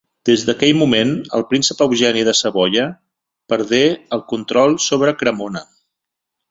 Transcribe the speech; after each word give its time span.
Des 0.27 0.43
d'aquell 0.45 0.71
moment 0.77 1.11
el 1.39 1.43
Príncep 1.51 1.83
Eugeni 1.85 2.25
de 2.31 2.35
Savoia 2.39 2.89
perdé 3.55 3.85
el 4.19 4.27
control 4.35 4.77
sobre 4.91 5.19
Cremona. 5.23 5.67